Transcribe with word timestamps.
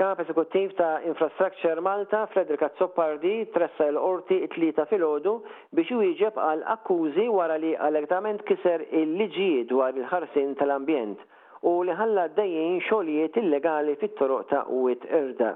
kap 0.00 0.20
eżekuttiv 0.20 0.70
ta' 0.78 1.00
Infrastructure 1.04 1.80
Malta, 1.84 2.22
Frederika 2.32 2.70
Zoppardi, 2.78 3.32
tressa 3.52 3.84
l-orti 3.92 4.38
it-tlieta 4.46 4.86
fil-ħodu 4.88 5.34
biex 5.76 5.98
iġeb 6.06 6.38
għal 6.40 6.62
akkużi 6.74 7.26
wara 7.34 7.58
li 7.60 7.74
allegatament 7.86 8.40
kiser 8.48 8.80
il-liġijiet 8.86 9.68
dwar 9.74 9.92
il-ħarsin 10.00 10.54
tal-ambjent 10.56 11.20
u 11.68 11.74
li 11.84 11.98
ħalla 12.00 12.24
dejjin 12.38 12.80
xogħlijiet 12.86 13.36
illegali 13.42 13.98
fit-toroq 14.00 14.48
ta' 14.54 14.62
Uwit 14.78 15.04
Irda. 15.04 15.52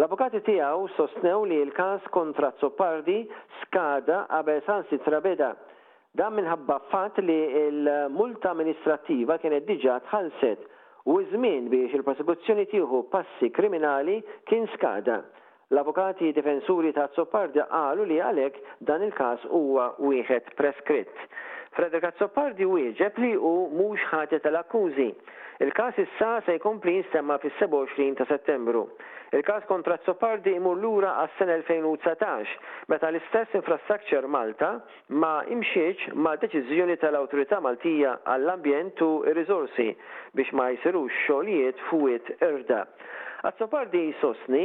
L-avukati 0.00 0.42
tiegħu 0.50 0.90
sostnew 0.98 1.46
li 1.52 1.62
l-każ 1.68 2.10
kontra 2.16 2.50
Zoppardi 2.58 3.20
skada 3.64 4.24
qabel 4.34 4.64
sansi 4.66 4.98
trabeda 5.06 5.52
dan 6.18 6.34
minħabba 6.40 6.80
fatt 6.90 7.22
li 7.22 7.38
l-multa 7.68 8.50
amministrattiva 8.50 9.38
kienet 9.38 9.68
diġà 9.70 10.00
tħallset 10.10 10.72
u 11.06 11.18
żmien 11.30 11.68
biex 11.70 11.92
il-prosekuzzjoni 11.96 12.64
tieħu 12.72 13.00
passi 13.10 13.50
kriminali 13.58 14.16
kien 14.50 14.66
skada. 14.72 15.20
L-avukati 15.70 16.32
difensuri 16.34 16.90
ta' 16.94 17.06
Zoppardi 17.14 17.62
qalu 17.70 18.06
li 18.10 18.16
għalek 18.22 18.58
dan 18.88 19.02
il-kas 19.06 19.44
huwa 19.54 19.88
wieħed 20.02 20.54
preskritt. 20.58 21.24
Fredrik 21.76 22.06
Azzopardi 22.08 22.64
wieġeb 22.70 23.18
li 23.20 23.34
u 23.36 23.50
mhux 23.76 24.00
ħati 24.10 24.38
tal-akkużi. 24.46 25.10
Il-każ 25.64 25.98
issa 26.04 26.28
se 26.46 26.54
jkompli 26.56 26.94
jinsemma 26.98 27.36
fis-27 27.42 28.14
ta' 28.16 28.24
Settembru. 28.30 28.84
Il-każ 29.36 29.66
kontra 29.68 29.98
Azzopardi 30.00 30.54
imur 30.56 30.78
lura 30.80 31.10
għas-sena 31.22 31.58
2019 31.58 32.54
meta 32.92 33.10
l-istess 33.12 33.56
Infrastructure 33.60 34.30
Malta 34.36 34.70
ma 35.20 35.34
imxieċ 35.56 36.14
ma 36.26 36.32
deċiżjoni 36.40 36.96
tal-Awtorità 37.02 37.60
Maltija 37.64 38.14
għall-Ambjent 38.34 39.04
u 39.08 39.10
r 39.28 39.42
biex 40.36 40.48
ma 40.56 40.70
jsirux 40.80 41.12
xogħlijiet 41.26 41.84
fuqiet 41.90 42.34
erda. 42.50 42.86
Azzopardi 43.50 44.06
sosni 44.22 44.64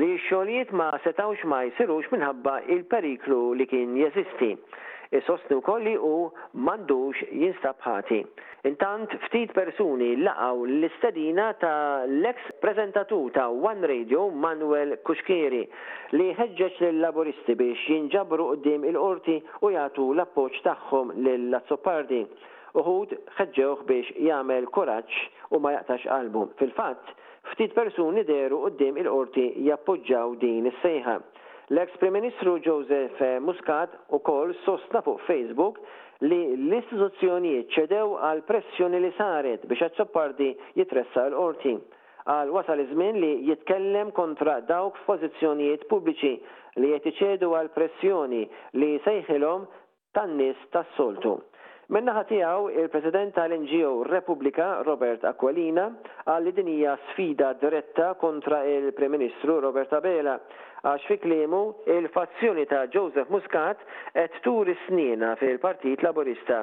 li 0.00 0.10
xogħlijiet 0.26 0.74
ma 0.76 0.90
setawx 1.06 1.46
ma 1.50 1.62
jsirux 1.70 2.10
minħabba 2.14 2.60
il-periklu 2.74 3.44
li 3.60 3.68
kien 3.70 3.94
jeżisti 4.06 4.56
sostnu 5.26 5.60
kolli 5.62 5.94
u 5.98 6.30
mandux 6.58 7.16
jinstab 7.32 7.78
ħati. 7.84 8.18
Intant 8.68 9.12
ftit 9.28 9.52
persuni 9.56 10.10
laqaw 10.26 10.64
l-istedina 10.68 11.46
ta' 11.60 12.04
l-ex 12.08 12.50
prezentatu 12.62 13.20
ta' 13.32 13.46
One 13.48 13.86
Radio 13.88 14.26
Manuel 14.30 14.98
Kuxkiri, 15.08 15.62
li 16.16 16.26
ħeġġeġ 16.38 16.82
l-laboristi 16.90 17.56
biex 17.56 17.86
jinġabru 17.88 18.50
qoddim 18.52 18.84
il-qorti 18.90 19.38
u 19.64 19.72
jagħtu 19.76 20.10
l-appoġġ 20.12 20.60
tagħhom 20.68 21.14
lill-Azzopardi. 21.24 22.20
Uħud 22.76 23.16
ħeġġewh 23.38 23.86
biex 23.88 24.12
jagħmel 24.28 24.68
kuraġġ 24.74 25.24
u 25.56 25.62
ma 25.62 25.72
jaqtax 25.78 26.04
qalbu. 26.10 26.46
Fil-fatt, 26.60 27.16
ftit 27.54 27.72
persuni 27.72 28.26
deru 28.28 28.60
qoddim 28.66 29.00
il-qorti 29.00 29.48
jappoġġaw 29.70 30.36
din 30.44 30.68
is-sejħa. 30.74 31.16
L-ex 31.70 31.90
Prim 31.98 32.12
Ministru 32.12 32.56
Joseph 32.60 33.20
eh, 33.20 33.36
Muscat 33.44 33.90
u 34.08 34.18
kol 34.24 34.54
sostna 34.64 35.02
fuq 35.04 35.18
Facebook 35.26 35.76
li 36.24 36.38
l-istituzzjonijiet 36.56 37.68
ċedew 37.76 38.14
għal 38.24 38.40
pressjoni 38.48 39.00
li 39.04 39.10
saret 39.18 39.66
biex 39.68 39.84
għazzoppardi 39.88 40.48
jitressa 40.80 41.26
l-orti. 41.28 41.74
Għal 42.24 42.54
wasal 42.56 42.80
iż-żmien 42.86 43.20
li 43.20 43.34
jitkellem 43.50 44.14
kontra 44.16 44.56
dawk 44.70 44.96
f'pożizzjonijiet 45.02 45.84
pubbliċi 45.92 46.32
li 46.80 46.94
jetiċedu 46.96 47.52
għal 47.60 47.70
pressjoni 47.76 48.40
li 48.80 48.90
sejħilhom 49.04 49.68
tan-nies 50.16 50.64
tas-soltu. 50.72 51.36
Minnaħa 51.88 52.22
tiegħu 52.28 52.66
il-President 52.82 53.32
tal-NGO 53.32 54.02
Repubblika 54.04 54.64
Robert 54.84 55.22
Aqualina 55.24 55.86
għal 56.28 56.44
li 56.44 56.52
din 56.52 56.68
hija 56.68 56.98
sfida 57.12 57.54
diretta 57.62 58.10
kontra 58.20 58.58
il-Prim 58.68 59.14
Ministru 59.16 59.56
Robert 59.64 59.94
Abela 59.96 60.34
għax 60.84 61.06
fi 61.08 61.16
klimu 61.22 61.62
il-fazzjoni 61.96 62.66
ta' 62.68 62.82
Joseph 62.92 63.32
Muscat 63.32 63.80
qed 64.12 64.36
turi 64.44 64.76
snina 64.84 65.32
fil-Partit 65.40 66.04
Laburista. 66.04 66.60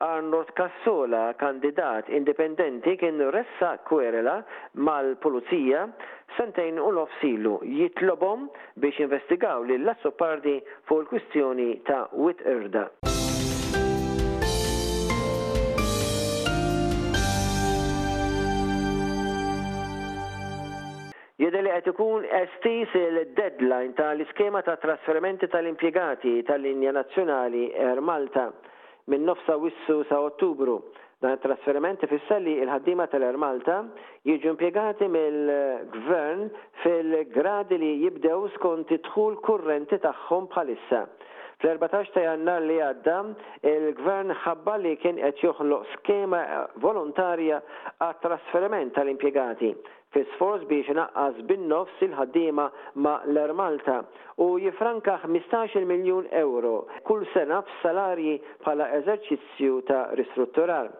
Arnold 0.00 0.54
Cassola, 0.56 1.34
kandidat 1.36 2.08
indipendenti, 2.08 2.94
kien 3.02 3.18
ressa 3.34 3.74
kwerela 3.90 4.38
mal-Pulizija 4.80 5.82
sentejn 6.38 6.78
u 6.80 6.94
nofsilu 6.96 7.58
jitlobom 7.66 8.46
biex 8.80 9.02
investigaw 9.04 9.66
li 9.68 9.82
l-assopardi 9.82 10.60
fuq 10.86 11.02
il-kwistjoni 11.08 11.72
ta' 11.90 12.06
wit 12.14 12.40
irda. 12.46 12.88
jidher 21.50 21.64
li 21.66 21.70
qed 21.74 21.88
ikun 21.90 22.24
estis 22.44 22.92
il-deadline 22.94 23.94
tal-iskema 23.98 24.60
ta' 24.62 24.76
trasferimenti 24.82 25.48
tal-impjegati 25.50 26.36
tal-linja 26.46 26.92
nazjonali 26.94 27.64
Air 27.74 28.00
Malta 28.06 28.48
minn 29.10 29.24
nofsa 29.26 29.56
wissu 29.58 30.02
sa' 30.08 30.20
Ottubru. 30.22 30.76
Dan 31.20 31.34
it-trasferimenti 31.34 32.06
fissalli 32.08 32.54
il-ħaddima 32.62 33.08
tal-Air 33.12 33.34
Malta 33.42 33.80
jiġu 34.24 34.52
impjegati 34.54 35.10
mill-gvern 35.10 36.46
fil-gradi 36.84 37.80
li 37.82 37.90
jibdew 38.04 38.46
skont 38.54 38.94
idħul 39.00 39.40
kurrenti 39.44 39.98
tagħhom 40.06 40.46
bħalissa. 40.54 41.02
Fl-14 41.60 42.14
ta' 42.14 42.22
jannar 42.30 42.62
li 42.64 42.78
għadda, 42.80 43.16
il-gvern 43.68 44.30
ħabba 44.46 44.78
li 44.80 44.94
kien 45.02 45.18
qed 45.20 45.42
joħloq 45.42 45.90
skema 45.98 46.38
volontarja 46.80 47.58
għat 48.00 48.20
trasferiment 48.22 48.94
tal-impjegati 48.96 49.74
fi 50.14 50.22
sforz 50.32 50.62
biex 50.70 50.88
naqqas 50.98 51.36
bin-nofs 51.48 52.00
il-ħaddiema 52.06 52.64
ma' 53.04 53.20
l-Malta 53.30 53.98
u 54.44 54.48
jifranka 54.62 55.18
15 55.26 55.84
miljun 55.90 56.26
euro 56.42 56.72
kull 57.06 57.26
sena 57.34 57.60
f'salarji 57.68 58.36
bħala 58.64 58.88
eżerċizzju 58.98 59.78
ta' 59.90 60.00
ristrutturar. 60.18 60.90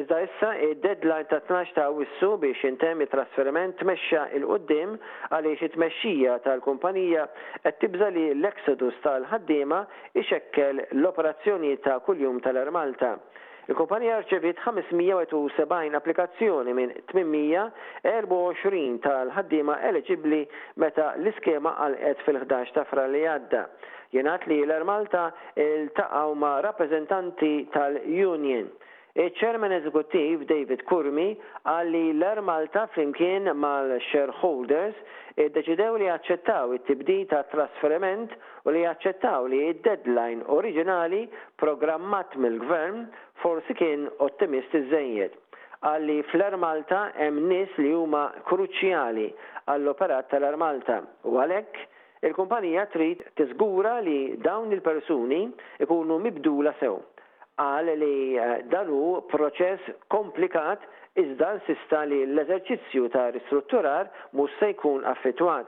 Iżda 0.00 0.18
issa 0.26 0.48
id-deadline 0.68 1.26
ta' 1.30 1.38
12 1.46 1.74
ta' 1.78 1.86
wissu 1.94 2.32
biex 2.42 2.64
intemm 2.68 3.04
it-trasferiment 3.06 3.78
tmexxa 3.82 4.24
il 4.38 4.44
qudiem 4.50 4.96
għaliex 5.34 5.68
it-tmexxija 5.68 6.36
tal-kumpanija 6.46 7.28
qed 7.64 7.78
tibża 7.84 8.10
li 8.16 8.26
l-exodus 8.34 8.98
tal-ħaddiema 9.06 9.84
ixekkel 10.24 10.84
l-operazzjoni 10.98 11.76
ta' 11.86 12.00
kuljum 12.06 12.42
tal-Ermalta. 12.46 13.14
Il-kumpanija 13.70 14.16
rċevit 14.26 14.58
570 14.64 15.94
applikazzjoni 15.94 16.72
minn 16.74 16.90
824 17.14 18.96
tal-ħaddima 19.04 19.76
eligibli 19.86 20.40
meta 20.82 21.12
l-iskema 21.20 21.76
għal-qed 21.84 22.24
fil-11 22.26 22.74
ta' 22.74 22.84
fra 22.90 23.06
li 23.12 23.22
għadda 23.30 23.62
jenat 24.18 24.48
li 24.50 24.58
l-Malta 24.66 25.28
il-taqaw 25.66 26.34
ma' 26.42 26.56
rappresentanti 26.66 27.54
tal-Union. 27.70 28.66
Il-ċermen 29.20 29.72
eżekuttiv 29.78 30.44
David 30.50 30.82
Kurmi 30.90 31.28
għalli 31.70 32.02
l-Malta 32.16 32.88
flimkien 32.94 33.50
mal-shareholders 33.58 34.98
id-deċidew 35.40 35.98
li 36.02 36.08
jaċċettaw 36.10 36.74
it-tibdi 36.76 37.20
ta' 37.30 37.44
trasferiment 37.54 38.34
u 38.68 38.74
li 38.74 38.82
jaċċettaw 38.84 39.48
li 39.50 39.64
id-deadline 39.72 40.46
oriġinali 40.58 41.24
programmat 41.62 42.36
mill-gvern 42.38 43.04
forsi 43.40 43.74
kien 43.74 44.08
ottimist 44.26 44.72
żejjed. 44.92 45.32
għalli 45.80 46.14
fl-Armalta 46.28 46.96
hemm 47.16 47.46
nies 47.48 47.70
li 47.80 47.88
huma 47.96 48.26
kruċjali 48.44 49.30
għall-operat 49.72 50.26
tal-Armalta 50.28 50.98
u 51.30 51.38
għalhekk 51.40 51.78
il-kumpanija 52.28 52.82
trid 52.92 53.22
tiżgura 53.40 53.94
li 54.04 54.34
dawn 54.44 54.74
il-persuni 54.76 55.38
ikunu 55.86 56.18
mibdula 56.20 56.74
sew 56.82 56.98
għal 57.64 57.88
li 58.02 58.36
eh, 58.36 58.60
danu 58.68 59.22
proċess 59.32 59.88
komplikat 60.12 60.84
iżda 61.24 61.54
sista 61.64 62.04
li 62.04 62.26
l-eżerċizzju 62.28 63.08
ta' 63.16 63.30
ristrutturar 63.38 64.12
mhux 64.36 64.52
se 64.60 64.74
jkun 64.74 65.08
affettwat. 65.16 65.64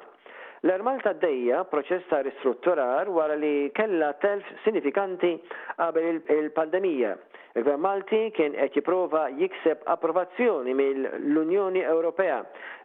l 0.64 0.68
armalta 0.76 1.14
ta' 1.14 1.20
dejja 1.26 1.64
proċess 1.72 2.04
ta' 2.12 2.20
ristrutturar 2.28 3.08
wara 3.08 3.34
li 3.34 3.70
kella 3.72 4.12
telf 4.28 4.44
sinifikanti 4.64 5.32
qabel 5.80 6.20
il-pandemija 6.36 7.16
Il-Gvern 7.54 7.82
Malti 7.84 8.20
kien 8.37 8.54
qed 8.58 8.72
jipprova 8.78 9.22
jikseb 9.38 9.81
approvazzjoni 9.94 10.72
mill-Unjoni 10.78 11.82
Ewropea 11.94 12.38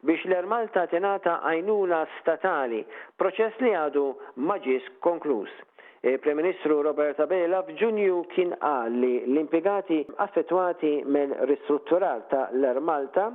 biex 0.09 0.25
l-Malta 0.27 0.81
tingħata 0.93 1.35
għajnuna 1.51 1.99
statali, 2.17 2.81
proċess 3.21 3.63
li 3.63 3.71
għadu 3.81 4.03
maġis 4.49 4.89
konkluż. 5.07 5.53
Il-Prem-Ministru 6.11 6.81
Roberta 6.89 7.29
Bela 7.31 7.61
f'Ġunju 7.69 8.17
kien 8.35 8.51
qal 8.59 8.91
li 9.05 9.13
l-impjegati 9.23 10.01
affettwati 10.27 10.91
minn 11.15 11.37
ristrutturar 11.53 12.25
ta' 12.33 12.43
l-Malta 12.59 13.29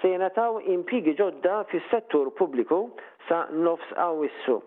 se 0.00 0.14
jenataw 0.16 0.56
impigi 0.76 1.12
ġodda 1.20 1.58
fis-settur 1.74 2.32
pubbliku 2.40 2.80
sa' 3.28 3.44
nofs 3.68 3.92
għawissu. 3.92 4.60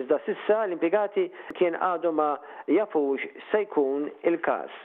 Iżda 0.00 0.22
sissa 0.24 0.60
l-impjegati 0.64 1.28
kien 1.60 1.76
għadu 1.90 2.16
ma 2.22 2.32
jafux 2.80 3.28
se 3.52 3.66
jkun 3.68 4.08
il-każ. 4.32 4.84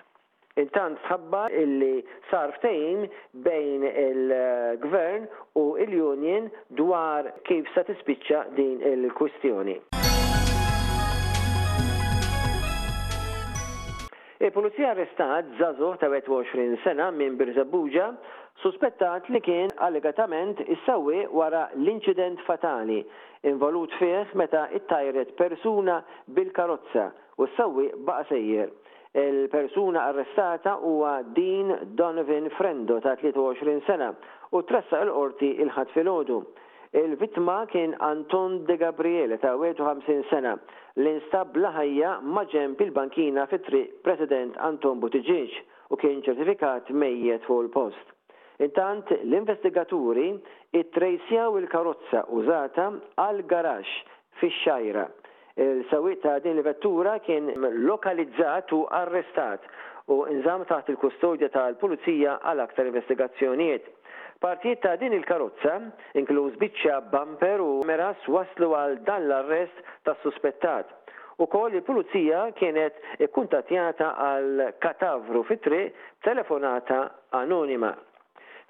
Intant 0.59 0.99
sħabba 1.07 1.45
illi 1.55 2.01
sar 2.29 2.51
ftejn 2.57 3.05
bejn 3.45 3.85
il-gvern 3.89 5.27
u 5.61 5.77
il-union 5.79 6.49
dwar 6.75 7.29
kif 7.47 7.69
sa 7.71 7.85
tispiċċa 7.87 8.41
din 8.57 8.81
il-kwistjoni. 8.83 9.77
Il-Pulizija 14.41 14.89
arrestat 14.91 15.47
Zazu 15.59 15.93
ta' 16.01 16.09
21 16.09 16.75
sena 16.83 17.11
minn 17.13 17.35
Birzabuġa 17.39 18.09
suspettat 18.61 19.29
li 19.29 19.39
kien 19.39 19.69
allegatament 19.87 20.59
issawi 20.67 21.27
wara 21.31 21.67
l-inċident 21.77 22.41
fatali 22.49 22.99
involut 23.47 23.93
fih 24.01 24.35
meta 24.35 24.67
it-tajret 24.75 25.31
persuna 25.39 26.01
bil-karozza 26.25 27.11
u 27.37 27.47
s-sawi 27.47 27.87
baqa 28.05 28.25
sejjer. 28.33 28.73
Il-persuna 29.13 30.05
arrestata 30.05 30.75
huwa 30.77 31.21
Dean 31.25 31.79
Donovan 31.95 32.49
Frendo 32.51 32.99
ta' 33.01 33.15
23 33.15 33.81
sena 33.85 34.13
u 34.55 34.61
trassa 34.63 35.01
l-qorti 35.03 35.49
il-ħat 35.59 35.91
filgħodu. 35.91 36.37
Il-vittma 37.01 37.57
kien 37.71 37.91
Anton 38.03 38.61
De 38.67 38.77
Gabriele 38.79 39.35
ta' 39.39 39.51
51 39.59 40.23
sena 40.31 40.55
l-instab 40.95 41.59
laħajja 41.59 42.13
maġem 42.23 42.77
il-bankina 42.87 43.47
fit-triq 43.51 43.99
President 44.07 44.55
Anton 44.63 45.03
Buttigieg 45.03 45.59
u 45.91 45.99
kien 45.99 46.23
ċertifikat 46.23 46.87
mejjet 47.03 47.43
fuq 47.49 47.65
il-post. 47.65 48.13
Intant 48.63 49.11
l-investigaturi 49.23 50.37
it-trejsjaw 50.71 51.59
il-karozza 51.59 52.23
użata 52.31 52.93
għal 53.27 53.43
garax 53.43 53.91
fix-xajra 54.39 55.09
il 55.55 55.85
sawit 55.89 56.19
ta' 56.21 56.39
din 56.39 56.55
il-vettura 56.55 57.19
kien 57.19 57.51
lokalizzat 57.83 58.71
u 58.71 58.85
arrestat 58.89 59.63
u 60.07 60.23
nżam 60.37 60.63
taħt 60.69 60.89
il-kustodja 60.93 61.49
tal-Pulizija 61.53 62.37
għal 62.43 62.63
aktar 62.63 62.87
investigazzjonijiet. 62.89 63.85
Partijiet 64.41 64.81
ta' 64.81 64.95
din 64.99 65.13
il-karozza, 65.15 65.75
inkluż 66.21 66.55
biċċa 66.61 66.97
bumper 67.11 67.61
u 67.61 67.71
meras 67.87 68.17
waslu 68.31 68.71
għal 68.77 68.95
dan 69.07 69.27
l-arrest 69.27 69.81
tas 70.07 70.17
suspettat. 70.23 70.87
U 71.43 71.47
koll 71.51 71.75
il-Pulizija 71.79 72.47
kienet 72.55 72.97
kuntatjata 73.35 74.09
għal 74.25 74.67
katavru 74.79 75.43
fitri 75.43 75.83
telefonata 76.23 77.03
anonima. 77.35 77.91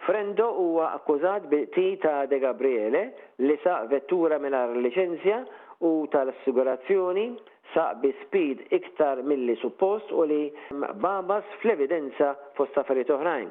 Frendo 0.06 0.48
huwa 0.58 0.92
akkużat 0.98 1.44
bil 1.50 1.68
ta' 2.02 2.26
De 2.26 2.40
Gabriele 2.42 3.02
li 3.46 3.58
sa' 3.64 3.84
vettura 3.90 4.38
minar 4.42 4.70
licenzja 4.74 5.44
u 5.82 6.08
tal-assigurazzjoni 6.12 7.26
saq 7.74 8.00
bi 8.02 8.14
speed 8.28 8.60
iktar 8.78 9.24
milli 9.32 9.56
suppost 9.64 10.12
u 10.12 10.22
li 10.30 10.42
babas 11.06 11.44
fl-evidenza 11.62 12.34
fost 12.58 12.78
affarijiet 12.82 13.10
oħrajn. 13.18 13.48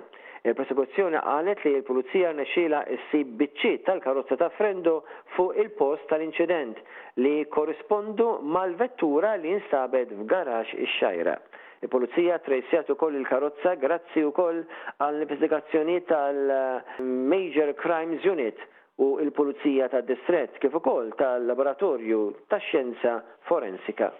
Il-prosekuzzjoni 0.50 1.20
qalet 1.20 1.64
li 1.66 1.72
l-pulizija 1.78 2.30
nexxila 2.36 2.78
ssib 2.96 3.32
biċċiet 3.42 3.82
tal-karozza 3.88 4.38
ta' 4.40 4.48
Frendo 4.56 4.94
fuq 5.34 5.56
il-post 5.62 6.06
tal-inċident 6.12 6.78
li 7.24 7.34
korrispondu 7.56 8.30
mal-vettura 8.56 9.34
li 9.40 9.52
instabed 9.58 10.14
f'garax 10.22 10.74
ix-xajra. 10.86 11.34
il 11.82 11.88
pulizija 11.88 12.36
trejsjat 12.44 12.90
ukoll 12.92 13.14
il-karozza 13.20 13.72
grazzi 13.80 14.24
koll 14.36 14.60
għall-investigazzjoni 15.00 16.00
tal-Major 16.12 17.72
Crimes 17.82 18.24
Unit 18.28 18.58
u 19.00 19.18
il-Pulizija 19.20 19.86
tad 19.92 20.04
distret 20.12 20.50
kif 20.64 20.74
ukoll 20.82 21.10
tal-Laboratorju 21.22 22.22
tax-Xjenza 22.50 23.20
Forensika. 23.48 24.12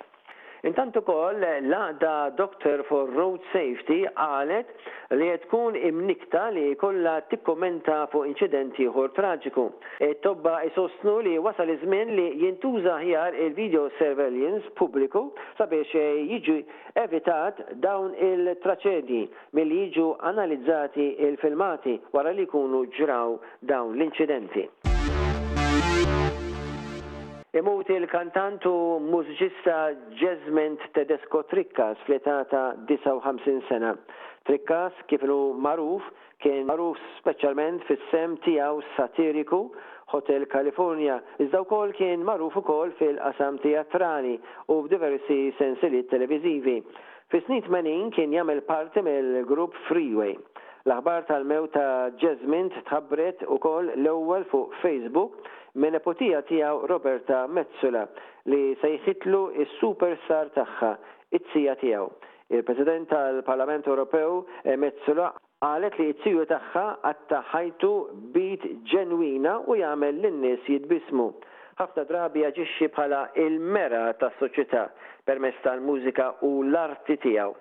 Intant 0.69 0.93
ukoll 1.01 1.39
l-għada 1.41 2.33
Doctor 2.37 2.83
for 2.89 3.09
Road 3.17 3.43
Safety 3.53 4.03
qalet 4.19 4.69
li 5.17 5.31
tkun 5.47 5.79
imnikta 5.81 6.49
li 6.53 6.67
kollha 6.81 7.15
tikkommenta 7.33 8.03
fuq 8.13 8.29
inċidenti 8.29 8.85
ieħor 8.85 9.15
traġiku. 9.17 9.65
E 10.05 10.11
tobba 10.25 10.59
jsostnu 10.75 11.15
li 11.25 11.39
wasal 11.41 11.73
iż-żmien 11.77 12.13
li 12.19 12.27
jintuża 12.43 12.99
ħjar 13.01 13.41
il-video 13.47 13.87
surveillance 14.01 14.69
pubbliku 14.77 15.25
sabiex 15.59 15.97
e, 16.03 16.05
jiġu 16.35 16.59
evitat 17.07 17.65
dawn 17.87 18.13
il-traċedji 18.31 19.25
milli 19.57 19.81
jiġu 19.87 20.11
analizzati 20.33 21.15
il-filmati 21.25 21.97
wara 22.13 22.37
li 22.37 22.45
jkunu 22.49 22.85
ġraw 23.01 23.41
dawn 23.65 23.97
l-inċidenti. 23.97 24.69
Imut 27.51 27.89
il 27.91 28.05
kantant 28.07 28.63
u 28.69 29.03
mużiċista 29.03 29.79
Jesment 30.21 30.85
Tedesco 30.95 31.41
Trikkas 31.51 31.99
fl 32.07 32.15
etata 32.21 32.61
59 32.87 33.65
sena. 33.67 33.91
Trikkas 34.47 34.95
kif 35.11 35.25
maruf 35.59 36.05
kien 36.45 36.63
maruf 36.69 37.01
speċjalment 37.17 37.83
fis-sem 37.91 38.37
tiegħu 38.47 38.85
satiriku 38.95 39.61
Hotel 40.15 40.47
California. 40.53 41.19
Iżda 41.43 41.65
wkoll 41.67 41.91
kien 41.99 42.23
magħruf 42.31 42.61
ukoll 42.63 42.95
fil-qasam 43.03 43.59
teatrali 43.67 44.39
u 44.71 44.79
b'diversi 44.87 45.43
sensiliet 45.59 46.07
televizivi. 46.09 46.79
fis 47.35 47.45
snit 47.51 47.67
menin 47.69 48.13
kien 48.15 48.31
jagħmel 48.33 48.63
parti 48.67 49.03
mill-grupp 49.07 49.75
Freeway. 49.89 50.37
L-aħbar 50.87 51.27
tal-mew 51.29 51.67
ta' 51.75 52.11
Jasmine 52.19 52.71
tħabbret 52.87 53.43
ukoll 53.51 53.91
l-ewwel 53.99 54.47
fuq 54.55 54.71
Facebook 54.85 55.37
menepotija 55.75 56.43
tijaw 56.49 56.79
tiegħu 56.81 56.87
Roberta 56.89 57.47
Metzula 57.47 58.07
li 58.51 58.75
se 58.81 58.91
jħitlu 58.97 59.41
is-super 59.63 60.17
sar 60.27 60.49
tagħha, 60.55 60.95
it-sija 61.37 61.75
tiegħu. 61.83 62.09
Il-President 62.51 63.07
tal-Parlament 63.11 63.87
Ewropew 63.87 64.43
Metzula 64.77 65.31
għalet 65.63 65.99
li 66.01 66.13
t-siju 66.19 66.47
taħħa 66.51 66.85
għattaħajtu 67.11 67.93
bit 68.35 68.65
ġenwina 68.91 69.59
u 69.67 69.77
jagħmel 69.79 70.19
l-nies 70.25 70.67
jitbismu. 70.67 71.31
ħafna 71.81 72.05
drabi 72.09 72.43
jaġixxi 72.49 72.91
bħala 72.97 73.25
il-mera 73.41 74.09
tas 74.21 74.35
soċjetà 74.43 74.89
permezz 75.29 75.61
tal-mużika 75.65 76.33
u 76.49 76.55
l-arti 76.67 77.17
tiegħu. 77.27 77.55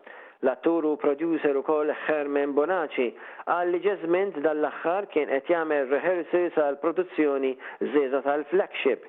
L-attur 0.44 0.84
u 0.86 0.96
producer 0.96 1.58
u 1.60 1.64
koll 1.68 1.92
Hermen 2.06 2.54
Bonaci 2.56 3.10
għalli 3.52 3.80
ġezment 3.84 4.40
dall 4.46 4.64
axħar 4.70 5.10
kien 5.12 5.28
qed 5.34 5.50
jagħmel 5.52 5.90
rehearsals 5.92 6.56
għal 6.64 6.80
produzzjoni 6.84 7.52
żieza 7.92 8.24
tal-flagship. 8.28 9.04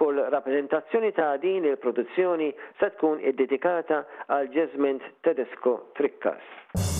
Kull 0.00 0.18
rappresentazzjoni 0.34 1.12
ta' 1.14 1.36
din 1.44 1.68
il-produzzjoni 1.70 2.48
se 2.80 2.88
tkun 2.96 3.22
id-dedikata 3.30 4.02
għal 4.26 4.50
ġezment 4.58 5.06
tedesco 5.28 5.78
Trikkas. 6.00 6.91